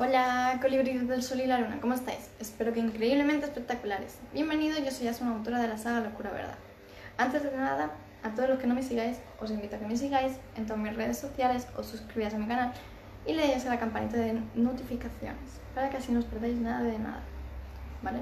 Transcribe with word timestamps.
Hola, 0.00 0.60
colibríes 0.62 1.08
del 1.08 1.24
sol 1.24 1.40
y 1.40 1.46
la 1.46 1.58
luna, 1.58 1.80
¿cómo 1.80 1.92
estáis? 1.92 2.30
Espero 2.38 2.72
que 2.72 2.78
increíblemente 2.78 3.46
espectaculares. 3.46 4.20
Bienvenidos, 4.32 4.78
yo 4.84 4.92
soy 4.92 5.08
Asuna, 5.08 5.32
autora 5.32 5.60
de 5.60 5.66
la 5.66 5.76
saga 5.76 5.98
Locura 5.98 6.30
Verdad. 6.30 6.54
Antes 7.16 7.42
de 7.42 7.50
nada, 7.50 7.90
a 8.22 8.30
todos 8.30 8.48
los 8.48 8.60
que 8.60 8.68
no 8.68 8.76
me 8.76 8.84
sigáis, 8.84 9.18
os 9.40 9.50
invito 9.50 9.74
a 9.74 9.80
que 9.80 9.86
me 9.86 9.96
sigáis 9.96 10.34
en 10.56 10.66
todas 10.66 10.80
mis 10.80 10.94
redes 10.94 11.18
sociales, 11.18 11.66
os 11.76 11.86
suscribáis 11.86 12.32
a 12.32 12.38
mi 12.38 12.46
canal 12.46 12.72
y 13.26 13.32
le 13.32 13.48
deis 13.48 13.66
a 13.66 13.70
la 13.70 13.80
campanita 13.80 14.18
de 14.18 14.40
notificaciones 14.54 15.60
para 15.74 15.90
que 15.90 15.96
así 15.96 16.12
no 16.12 16.20
os 16.20 16.26
perdáis 16.26 16.58
nada 16.58 16.84
de 16.84 16.96
nada, 16.96 17.22
¿vale? 18.00 18.20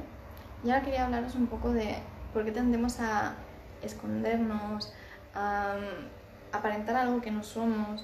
Y 0.65 0.71
ahora 0.71 0.83
quería 0.83 1.05
hablaros 1.05 1.35
un 1.35 1.47
poco 1.47 1.75
de 1.75 1.97
por 2.33 2.47
qué 2.47 2.53
tendemos 2.53 3.01
a 3.01 3.35
escondernos, 3.83 4.95
a 5.35 5.77
mm, 5.79 6.57
aparentar 6.57 6.97
algo 6.97 7.21
que 7.21 7.31
no 7.31 7.43
somos, 7.43 8.03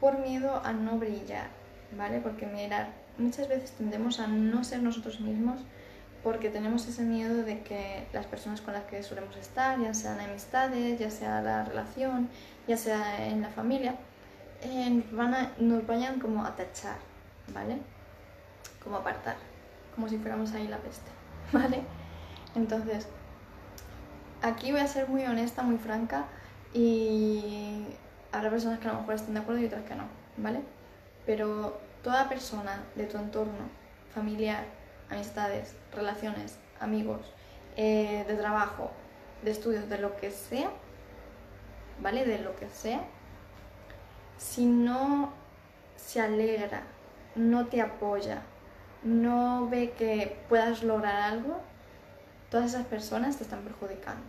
por 0.00 0.20
miedo 0.20 0.62
a 0.64 0.72
no 0.72 0.96
brillar, 0.96 1.48
¿vale? 1.96 2.20
Porque 2.20 2.46
mirar, 2.46 2.88
muchas 3.20 3.48
veces 3.48 3.72
tendemos 3.72 4.18
a 4.18 4.26
no 4.26 4.64
ser 4.64 4.82
nosotros 4.82 5.20
mismos 5.20 5.60
porque 6.22 6.50
tenemos 6.50 6.86
ese 6.86 7.02
miedo 7.02 7.42
de 7.44 7.62
que 7.62 8.06
las 8.12 8.26
personas 8.26 8.60
con 8.60 8.74
las 8.74 8.84
que 8.84 9.02
solemos 9.02 9.36
estar, 9.36 9.80
ya 9.80 9.94
sean 9.94 10.20
amistades, 10.20 10.98
ya 10.98 11.10
sea 11.10 11.40
la 11.40 11.64
relación, 11.64 12.28
ya 12.66 12.76
sea 12.76 13.26
en 13.26 13.40
la 13.40 13.48
familia, 13.48 13.94
eh, 14.62 15.02
van 15.12 15.52
nos 15.58 15.86
vayan 15.86 16.20
como 16.20 16.44
a 16.44 16.54
tachar, 16.54 16.98
¿vale? 17.54 17.78
Como 18.84 18.96
apartar, 18.96 19.36
como 19.94 20.08
si 20.08 20.18
fuéramos 20.18 20.52
ahí 20.52 20.68
la 20.68 20.78
peste, 20.78 21.10
¿vale? 21.52 21.82
Entonces, 22.54 23.08
aquí 24.42 24.72
voy 24.72 24.80
a 24.80 24.86
ser 24.86 25.08
muy 25.08 25.24
honesta, 25.24 25.62
muy 25.62 25.78
franca 25.78 26.26
y 26.74 27.86
habrá 28.30 28.50
personas 28.50 28.78
que 28.78 28.88
a 28.88 28.92
lo 28.92 29.00
mejor 29.00 29.14
estén 29.14 29.34
de 29.34 29.40
acuerdo 29.40 29.62
y 29.62 29.66
otras 29.66 29.84
que 29.84 29.94
no, 29.94 30.04
¿vale? 30.36 30.60
Pero 31.24 31.80
toda 32.02 32.28
persona 32.28 32.82
de 32.94 33.04
tu 33.04 33.18
entorno, 33.18 33.68
familiar, 34.14 34.64
amistades, 35.10 35.74
relaciones, 35.92 36.58
amigos, 36.80 37.34
eh, 37.76 38.24
de 38.26 38.34
trabajo, 38.34 38.90
de 39.42 39.50
estudios, 39.50 39.88
de 39.88 39.98
lo 39.98 40.16
que 40.16 40.30
sea, 40.30 40.70
¿vale? 42.00 42.24
De 42.24 42.38
lo 42.38 42.56
que 42.56 42.68
sea, 42.68 43.02
si 44.38 44.64
no 44.64 45.32
se 45.96 46.20
alegra, 46.20 46.82
no 47.34 47.66
te 47.66 47.80
apoya, 47.80 48.42
no 49.02 49.68
ve 49.68 49.92
que 49.92 50.38
puedas 50.48 50.82
lograr 50.82 51.16
algo, 51.16 51.60
todas 52.50 52.74
esas 52.74 52.86
personas 52.86 53.36
te 53.36 53.44
están 53.44 53.62
perjudicando. 53.62 54.24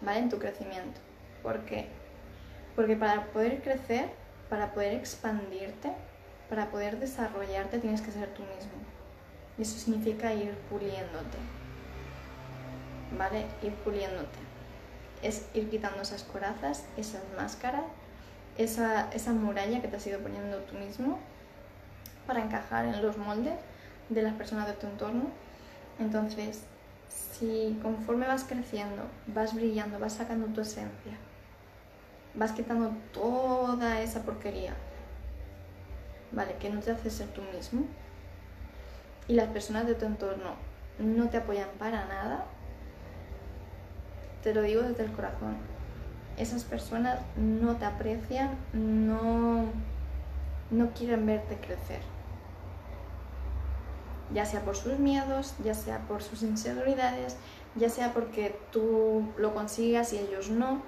¿Vale? 0.00 0.20
En 0.20 0.28
tu 0.30 0.38
crecimiento. 0.38 1.00
¿Por 1.42 1.60
qué? 1.66 1.88
Porque 2.76 2.96
para 2.96 3.26
poder 3.26 3.62
crecer 3.62 4.19
para 4.50 4.72
poder 4.72 4.94
expandirte, 4.94 5.92
para 6.50 6.70
poder 6.70 6.98
desarrollarte, 6.98 7.78
tienes 7.78 8.02
que 8.02 8.10
ser 8.10 8.28
tú 8.34 8.42
mismo. 8.42 8.72
Y 9.56 9.62
eso 9.62 9.78
significa 9.78 10.34
ir 10.34 10.54
puliéndote. 10.68 11.38
¿Vale? 13.16 13.46
Ir 13.62 13.72
puliéndote. 13.76 14.38
Es 15.22 15.46
ir 15.54 15.70
quitando 15.70 16.02
esas 16.02 16.24
corazas, 16.24 16.84
esas 16.96 17.22
máscaras, 17.36 17.84
esa, 18.58 19.10
esa 19.12 19.32
muralla 19.32 19.80
que 19.80 19.88
te 19.88 19.96
has 19.96 20.06
ido 20.06 20.18
poniendo 20.18 20.58
tú 20.58 20.76
mismo 20.76 21.18
para 22.26 22.42
encajar 22.42 22.84
en 22.84 23.00
los 23.02 23.16
moldes 23.16 23.58
de 24.08 24.22
las 24.22 24.34
personas 24.34 24.66
de 24.66 24.72
tu 24.74 24.86
entorno. 24.86 25.30
Entonces, 25.98 26.64
si 27.08 27.78
conforme 27.82 28.26
vas 28.26 28.44
creciendo, 28.44 29.02
vas 29.26 29.54
brillando, 29.54 29.98
vas 29.98 30.14
sacando 30.14 30.46
tu 30.48 30.60
esencia, 30.60 31.16
vas 32.34 32.52
quitando 32.52 32.92
toda 33.12 34.00
esa 34.00 34.22
porquería, 34.22 34.74
¿vale? 36.32 36.56
Que 36.56 36.70
no 36.70 36.80
te 36.80 36.92
hace 36.92 37.10
ser 37.10 37.28
tú 37.28 37.42
mismo 37.54 37.84
y 39.30 39.34
las 39.34 39.48
personas 39.48 39.86
de 39.86 39.94
tu 39.94 40.06
entorno 40.06 40.54
no 40.98 41.28
te 41.28 41.36
apoyan 41.36 41.68
para 41.78 42.06
nada, 42.06 42.46
te 44.42 44.52
lo 44.52 44.62
digo 44.62 44.82
desde 44.82 45.04
el 45.04 45.12
corazón. 45.12 45.56
Esas 46.36 46.64
personas 46.64 47.20
no 47.36 47.76
te 47.76 47.84
aprecian, 47.84 48.56
no, 48.72 49.66
no 50.70 50.90
quieren 50.90 51.26
verte 51.26 51.56
crecer. 51.56 52.00
Ya 54.32 54.44
sea 54.44 54.62
por 54.62 54.76
sus 54.76 54.98
miedos, 54.98 55.54
ya 55.62 55.74
sea 55.74 55.98
por 56.08 56.22
sus 56.22 56.42
inseguridades, 56.42 57.36
ya 57.76 57.88
sea 57.88 58.12
porque 58.12 58.58
tú 58.72 59.28
lo 59.36 59.54
consigas 59.54 60.12
y 60.12 60.18
ellos 60.18 60.50
no 60.50 60.82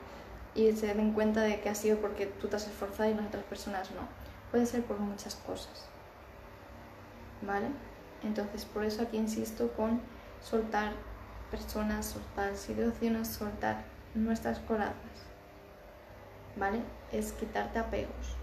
y 0.54 0.72
se 0.72 0.94
den 0.94 1.12
cuenta 1.12 1.40
de 1.40 1.60
que 1.60 1.68
ha 1.68 1.74
sido 1.74 1.98
porque 1.98 2.26
tú 2.26 2.48
te 2.48 2.56
has 2.56 2.66
esforzado 2.66 3.10
y 3.10 3.14
las 3.14 3.26
otras 3.26 3.44
personas 3.44 3.90
no. 3.92 4.02
Puede 4.50 4.66
ser 4.66 4.84
por 4.84 4.98
muchas 4.98 5.34
cosas. 5.34 5.86
¿Vale? 7.40 7.68
Entonces, 8.22 8.64
por 8.64 8.84
eso 8.84 9.02
aquí 9.02 9.16
insisto 9.16 9.72
con 9.72 10.00
soltar 10.42 10.92
personas, 11.50 12.06
soltar 12.06 12.54
situaciones, 12.56 13.28
soltar 13.28 13.84
nuestras 14.14 14.58
corazas. 14.60 14.94
¿Vale? 16.56 16.82
Es 17.12 17.32
quitarte 17.32 17.78
apegos. 17.78 18.36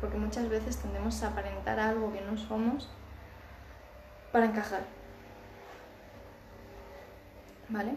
Porque 0.00 0.16
muchas 0.16 0.48
veces 0.48 0.78
tendemos 0.78 1.22
a 1.22 1.28
aparentar 1.28 1.78
algo 1.78 2.12
que 2.12 2.22
no 2.22 2.36
somos 2.38 2.88
para 4.32 4.46
encajar. 4.46 4.84
¿Vale? 7.68 7.94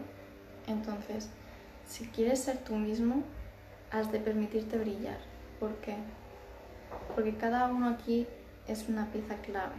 Entonces, 0.66 1.30
si 1.90 2.06
quieres 2.06 2.38
ser 2.38 2.58
tú 2.58 2.76
mismo, 2.76 3.24
has 3.90 4.12
de 4.12 4.20
permitirte 4.20 4.78
brillar. 4.78 5.18
¿Por 5.58 5.74
qué? 5.78 5.96
Porque 7.16 7.34
cada 7.36 7.66
uno 7.66 7.88
aquí 7.88 8.28
es 8.68 8.88
una 8.88 9.10
pieza 9.10 9.34
clave. 9.38 9.74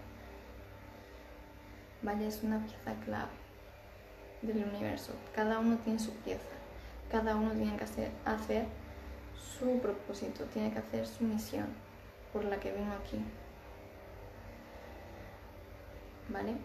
Vaya, 2.02 2.28
es 2.28 2.44
una 2.44 2.60
pieza 2.60 3.00
clave 3.06 3.32
del 4.42 4.66
universo. 4.66 5.14
Cada 5.34 5.60
uno 5.60 5.78
tiene 5.78 6.00
su 6.00 6.12
pieza. 6.16 6.52
Cada 7.10 7.38
uno 7.38 7.52
tiene 7.52 7.78
que 7.78 7.86
hacer, 7.86 8.12
hacer 8.26 8.66
su 9.58 9.80
propósito, 9.80 10.44
tiene 10.46 10.74
que 10.74 10.80
hacer 10.80 11.08
su 11.08 11.24
misión 11.24 11.68
por 12.34 12.44
la 12.44 12.60
que 12.60 12.74
vino 12.74 12.92
aquí. 12.92 13.24
¿Vale? 16.28 16.56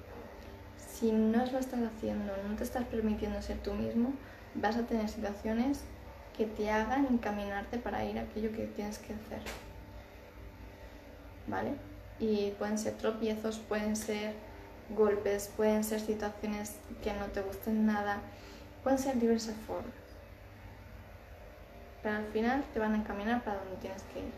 Si 0.77 1.13
no 1.13 1.47
lo 1.47 1.59
estás 1.59 1.81
haciendo, 1.83 2.33
no 2.49 2.57
te 2.57 2.65
estás 2.65 2.85
permitiendo 2.87 3.41
ser 3.43 3.59
tú 3.59 3.75
mismo, 3.75 4.13
vas 4.61 4.77
a 4.77 4.83
tener 4.83 5.09
situaciones 5.09 5.83
que 6.37 6.47
te 6.47 6.71
hagan 6.71 7.07
encaminarte 7.07 7.79
para 7.79 8.05
ir 8.05 8.19
a 8.19 8.23
aquello 8.23 8.53
que 8.53 8.67
tienes 8.67 8.99
que 8.99 9.15
hacer. 9.15 9.41
¿Vale? 11.47 11.75
Y 12.19 12.51
pueden 12.53 12.79
ser 12.79 12.95
tropiezos, 12.95 13.59
pueden 13.59 13.97
ser 13.97 14.35
golpes, 14.91 15.51
pueden 15.57 15.85
ser 15.85 16.01
situaciones 16.01 16.77
que 17.03 17.13
no 17.13 17.27
te 17.27 17.41
gusten 17.41 17.87
nada, 17.87 18.21
pueden 18.83 18.99
ser 18.99 19.19
diversas 19.19 19.57
formas. 19.67 19.93
Pero 22.03 22.17
al 22.17 22.27
final 22.27 22.65
te 22.73 22.79
van 22.79 22.95
a 22.95 22.99
encaminar 22.99 23.43
para 23.43 23.59
donde 23.59 23.77
tienes 23.77 24.03
que 24.05 24.21
ir. 24.21 24.33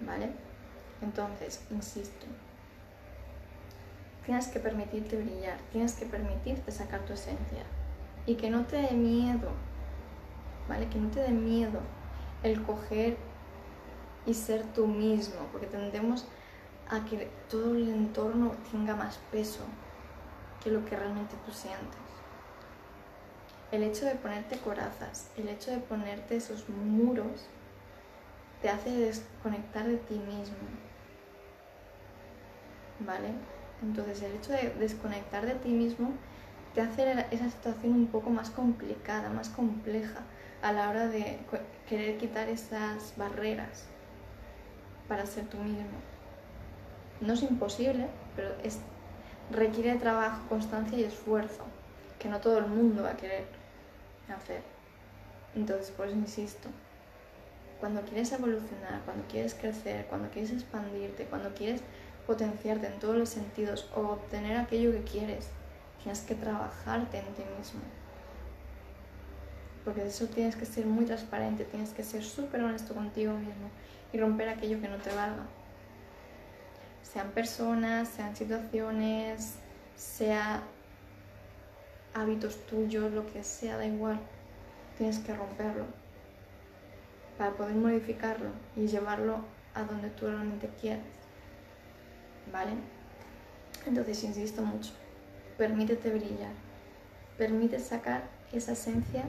¿Vale? 0.00 0.30
Entonces, 1.02 1.62
insisto, 1.70 2.26
tienes 4.24 4.48
que 4.48 4.58
permitirte 4.58 5.16
brillar, 5.16 5.58
tienes 5.72 5.94
que 5.94 6.06
permitirte 6.06 6.70
sacar 6.70 7.00
tu 7.00 7.12
esencia 7.12 7.64
y 8.26 8.36
que 8.36 8.50
no 8.50 8.64
te 8.64 8.76
dé 8.76 8.92
miedo, 8.92 9.50
¿vale? 10.68 10.88
Que 10.88 10.98
no 10.98 11.10
te 11.10 11.20
dé 11.20 11.30
miedo 11.30 11.80
el 12.42 12.62
coger 12.62 13.16
y 14.26 14.34
ser 14.34 14.64
tú 14.72 14.86
mismo, 14.86 15.46
porque 15.52 15.66
tendemos 15.66 16.26
a 16.88 17.04
que 17.04 17.30
todo 17.48 17.74
el 17.74 17.88
entorno 17.88 18.52
tenga 18.70 18.94
más 18.94 19.18
peso 19.30 19.64
que 20.62 20.70
lo 20.70 20.84
que 20.84 20.96
realmente 20.96 21.34
tú 21.44 21.52
sientes. 21.52 21.98
El 23.70 23.82
hecho 23.82 24.06
de 24.06 24.14
ponerte 24.14 24.58
corazas, 24.58 25.30
el 25.36 25.48
hecho 25.48 25.70
de 25.70 25.78
ponerte 25.78 26.36
esos 26.36 26.68
muros, 26.68 27.48
te 28.62 28.68
hace 28.70 28.90
desconectar 28.90 29.86
de 29.86 29.96
ti 29.96 30.14
mismo. 30.14 30.56
¿Vale? 33.00 33.32
Entonces 33.82 34.22
el 34.22 34.36
hecho 34.36 34.52
de 34.52 34.70
desconectar 34.78 35.44
de 35.44 35.54
ti 35.54 35.70
mismo 35.70 36.12
te 36.74 36.80
hace 36.80 37.26
esa 37.30 37.50
situación 37.50 37.92
un 37.92 38.06
poco 38.08 38.30
más 38.30 38.50
complicada, 38.50 39.30
más 39.30 39.48
compleja 39.48 40.20
a 40.60 40.72
la 40.72 40.90
hora 40.90 41.06
de 41.06 41.38
querer 41.88 42.18
quitar 42.18 42.48
esas 42.48 43.14
barreras 43.16 43.84
para 45.08 45.24
ser 45.24 45.46
tú 45.46 45.58
mismo. 45.58 45.98
No 47.20 47.34
es 47.34 47.42
imposible, 47.42 48.08
pero 48.34 48.54
es, 48.64 48.80
requiere 49.50 49.94
trabajo, 49.96 50.42
constancia 50.48 50.98
y 50.98 51.04
esfuerzo, 51.04 51.64
que 52.18 52.28
no 52.28 52.40
todo 52.40 52.58
el 52.58 52.66
mundo 52.66 53.04
va 53.04 53.10
a 53.10 53.16
querer 53.16 53.44
hacer. 54.34 54.62
Entonces, 55.54 55.92
por 55.92 56.08
eso 56.08 56.16
insisto, 56.16 56.68
cuando 57.78 58.02
quieres 58.02 58.32
evolucionar, 58.32 59.02
cuando 59.04 59.24
quieres 59.28 59.54
crecer, 59.54 60.06
cuando 60.06 60.28
quieres 60.30 60.50
expandirte, 60.50 61.26
cuando 61.26 61.54
quieres 61.54 61.82
potenciarte 62.26 62.86
en 62.86 62.98
todos 62.98 63.16
los 63.16 63.28
sentidos 63.28 63.88
o 63.94 64.00
obtener 64.00 64.56
aquello 64.56 64.90
que 64.90 65.02
quieres, 65.02 65.50
Tienes 66.04 66.20
que 66.20 66.34
trabajarte 66.34 67.18
en 67.18 67.34
ti 67.34 67.42
mismo. 67.58 67.80
Porque 69.84 70.02
de 70.02 70.08
eso 70.08 70.26
tienes 70.26 70.54
que 70.54 70.66
ser 70.66 70.86
muy 70.86 71.06
transparente, 71.06 71.64
tienes 71.64 71.90
que 71.94 72.04
ser 72.04 72.22
súper 72.22 72.62
honesto 72.62 72.94
contigo 72.94 73.32
mismo 73.32 73.70
y 74.12 74.18
romper 74.18 74.50
aquello 74.50 74.80
que 74.80 74.88
no 74.88 74.98
te 74.98 75.14
valga. 75.14 75.44
Sean 77.02 77.30
personas, 77.30 78.08
sean 78.08 78.36
situaciones, 78.36 79.54
sea 79.96 80.62
hábitos 82.12 82.64
tuyos, 82.66 83.10
lo 83.12 83.26
que 83.32 83.42
sea, 83.42 83.78
da 83.78 83.86
igual. 83.86 84.20
Tienes 84.98 85.18
que 85.18 85.34
romperlo 85.34 85.86
para 87.36 87.52
poder 87.52 87.74
modificarlo 87.74 88.50
y 88.76 88.86
llevarlo 88.86 89.40
a 89.74 89.82
donde 89.82 90.10
tú 90.10 90.26
realmente 90.26 90.70
quieres. 90.80 91.02
¿Vale? 92.52 92.72
Entonces, 93.86 94.22
insisto 94.22 94.62
mucho, 94.62 94.92
permítete 95.56 96.10
brillar, 96.10 96.52
permite 97.38 97.78
sacar 97.78 98.22
esa 98.52 98.72
esencia 98.72 99.24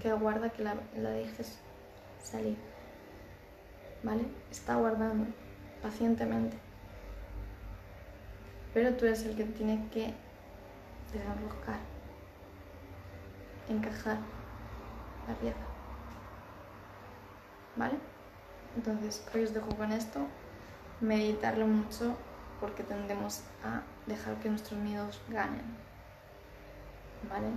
que 0.00 0.10
aguarda 0.10 0.50
que 0.50 0.62
la, 0.62 0.74
dejes 0.94 1.58
salir. 2.22 2.56
¿Vale? 4.02 4.26
Está 4.50 4.76
guardando 4.76 5.26
pacientemente. 5.82 6.58
Pero 8.74 8.94
tú 8.94 9.06
eres 9.06 9.24
el 9.24 9.36
que 9.36 9.44
tiene 9.44 9.88
que 9.90 10.12
desenroscar, 11.12 11.80
encajar 13.68 14.18
la 15.26 15.34
pieza. 15.34 15.56
¿Vale? 17.76 17.94
Entonces, 18.76 19.26
hoy 19.34 19.44
os 19.44 19.54
dejo 19.54 19.68
con 19.76 19.92
esto. 19.92 20.20
Meditarlo 21.00 21.66
mucho 21.66 22.16
porque 22.60 22.82
tendemos 22.82 23.42
a 23.64 23.82
dejar 24.06 24.36
que 24.36 24.48
nuestros 24.48 24.78
miedos 24.80 25.20
ganen. 25.28 25.64
¿Vale? 27.28 27.48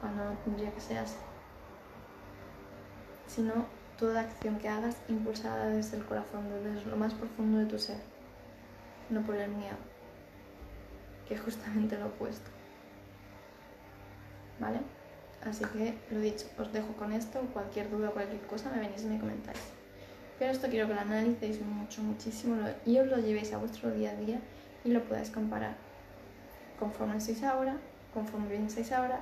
Cuando 0.00 0.24
no 0.24 0.36
tendría 0.38 0.72
que 0.72 0.80
ser 0.80 0.98
así. 0.98 1.16
Sino 3.26 3.66
toda 3.98 4.20
acción 4.20 4.58
que 4.58 4.68
hagas 4.68 4.96
impulsada 5.08 5.66
desde 5.66 5.96
el 5.96 6.04
corazón, 6.04 6.48
desde 6.64 6.90
lo 6.90 6.96
más 6.96 7.14
profundo 7.14 7.58
de 7.58 7.66
tu 7.66 7.78
ser. 7.78 7.98
No 9.10 9.22
por 9.22 9.36
el 9.36 9.50
miedo. 9.50 9.76
Que 11.28 11.34
es 11.34 11.40
justamente 11.40 11.98
lo 11.98 12.06
opuesto. 12.06 12.50
¿Vale? 14.58 14.80
Así 15.44 15.64
que 15.64 15.98
lo 16.10 16.20
dicho, 16.20 16.46
os 16.58 16.72
dejo 16.72 16.92
con 16.94 17.12
esto. 17.12 17.40
Cualquier 17.52 17.90
duda, 17.90 18.10
cualquier 18.10 18.40
cosa, 18.46 18.70
me 18.70 18.80
venís 18.80 19.02
y 19.02 19.06
me 19.06 19.18
comentáis. 19.18 19.81
Pero 20.38 20.50
esto 20.50 20.68
quiero 20.68 20.88
que 20.88 20.94
lo 20.94 21.00
analicéis 21.00 21.60
mucho, 21.60 22.02
muchísimo 22.02 22.56
y 22.84 22.98
os 22.98 23.06
lo 23.06 23.18
llevéis 23.18 23.52
a 23.52 23.58
vuestro 23.58 23.90
día 23.90 24.10
a 24.10 24.14
día 24.16 24.40
y 24.84 24.90
lo 24.90 25.02
podáis 25.04 25.30
comparar 25.30 25.76
conforme 26.82 27.16
estáis 27.16 27.44
ahora, 27.44 27.76
conforme 28.12 28.48
pensáis 28.48 28.90
ahora, 28.90 29.20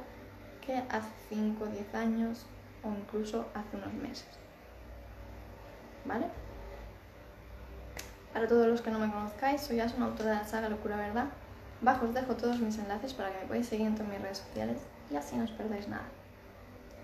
que 0.64 0.72
hace 0.88 1.10
5 1.28 1.62
o 1.62 1.66
10 1.66 1.94
años 1.94 2.46
o 2.82 2.88
incluso 2.88 3.46
hace 3.52 3.76
unos 3.76 3.92
meses. 3.92 4.32
¿Vale? 6.06 6.24
Para 8.32 8.48
todos 8.48 8.66
los 8.66 8.80
que 8.80 8.90
no 8.90 8.98
me 8.98 9.12
conozcáis, 9.12 9.60
soy 9.60 9.76
una 9.76 10.06
autora 10.06 10.30
de 10.30 10.36
la 10.36 10.44
saga 10.44 10.70
Locura 10.70 10.96
Verdad. 10.96 11.26
Bajo 11.82 12.06
os 12.06 12.14
dejo 12.14 12.34
todos 12.34 12.60
mis 12.60 12.78
enlaces 12.78 13.12
para 13.12 13.30
que 13.30 13.40
me 13.40 13.46
podáis 13.46 13.66
seguir 13.66 13.88
en 13.88 13.94
todas 13.94 14.10
mis 14.10 14.22
redes 14.22 14.38
sociales 14.38 14.78
y 15.10 15.16
así 15.16 15.36
no 15.36 15.44
os 15.44 15.50
perdáis 15.50 15.86
nada. 15.86 16.08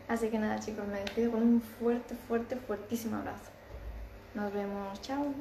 Así 0.08 0.28
que 0.30 0.38
nada 0.38 0.58
chicos, 0.58 0.86
me 0.86 1.00
despido 1.00 1.32
con 1.32 1.42
un 1.42 1.60
fuerte, 1.60 2.14
fuerte, 2.14 2.56
fuertísimo 2.56 3.16
abrazo. 3.16 3.55
Nos 4.36 4.52
vemos, 4.52 5.00
chao. 5.00 5.34